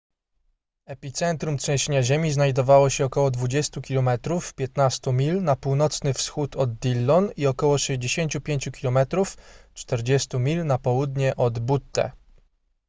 [0.85, 4.09] epicentrum trzęsienia ziemi znajdowało się około 20 km
[4.55, 8.97] 15 mil na północny wschód od dillon i około 65 km
[9.73, 12.11] 40 mil na południe od butte